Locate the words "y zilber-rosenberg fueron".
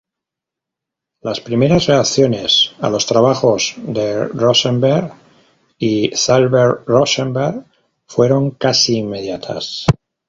5.77-8.49